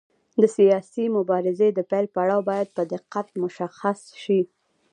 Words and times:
د 0.41 0.43
سیاسي 0.57 1.05
مبارزې 1.17 1.69
د 1.73 1.79
پیل 1.91 2.05
پړاو 2.15 2.41
باید 2.49 2.67
په 2.77 2.83
دقت 2.93 3.27
مشخص 3.43 3.99
شي. 4.23 4.41